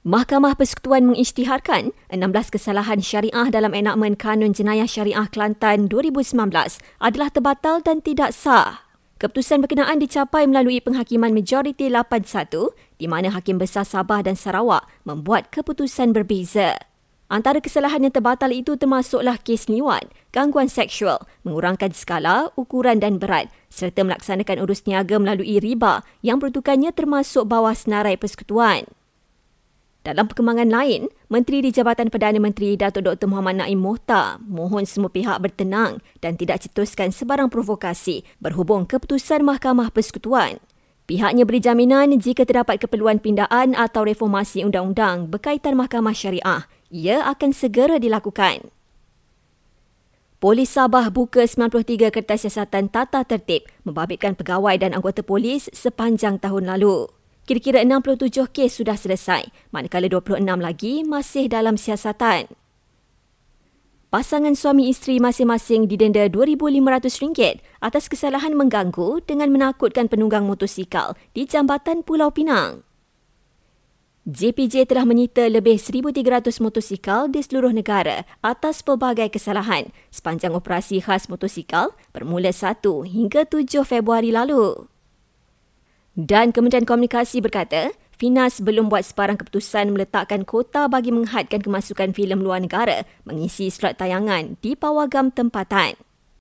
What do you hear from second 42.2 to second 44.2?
terdapat keperluan pindaan atau